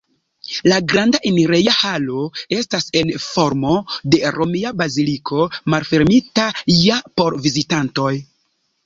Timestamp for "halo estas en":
1.81-3.11